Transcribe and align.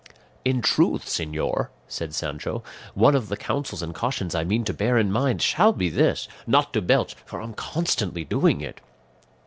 "In 0.43 0.63
truth, 0.63 1.05
señor," 1.05 1.67
said 1.87 2.15
Sancho, 2.15 2.63
"one 2.95 3.13
of 3.15 3.29
the 3.29 3.37
counsels 3.37 3.83
and 3.83 3.93
cautions 3.93 4.33
I 4.33 4.43
mean 4.43 4.63
to 4.63 4.73
bear 4.73 4.97
in 4.97 5.11
mind 5.11 5.43
shall 5.43 5.73
be 5.73 5.89
this, 5.89 6.27
not 6.47 6.73
to 6.73 6.81
belch, 6.81 7.13
for 7.23 7.39
I'm 7.39 7.53
constantly 7.53 8.25
doing 8.25 8.61
it." 8.61 8.81